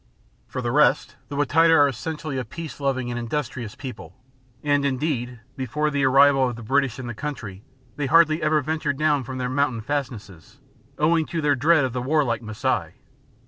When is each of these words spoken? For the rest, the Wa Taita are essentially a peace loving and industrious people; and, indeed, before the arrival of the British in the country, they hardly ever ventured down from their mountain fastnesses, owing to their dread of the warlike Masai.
For 0.47 0.63
the 0.63 0.71
rest, 0.71 1.15
the 1.27 1.35
Wa 1.35 1.43
Taita 1.43 1.73
are 1.77 1.87
essentially 1.87 2.39
a 2.39 2.43
peace 2.43 2.79
loving 2.79 3.11
and 3.11 3.19
industrious 3.19 3.75
people; 3.75 4.15
and, 4.63 4.83
indeed, 4.83 5.41
before 5.55 5.91
the 5.91 6.05
arrival 6.05 6.49
of 6.49 6.55
the 6.55 6.63
British 6.63 6.97
in 6.97 7.05
the 7.05 7.13
country, 7.13 7.63
they 7.97 8.07
hardly 8.07 8.41
ever 8.41 8.61
ventured 8.61 8.97
down 8.97 9.23
from 9.23 9.37
their 9.37 9.47
mountain 9.47 9.81
fastnesses, 9.81 10.57
owing 10.97 11.27
to 11.27 11.39
their 11.39 11.53
dread 11.53 11.85
of 11.85 11.93
the 11.93 12.01
warlike 12.01 12.41
Masai. 12.41 12.93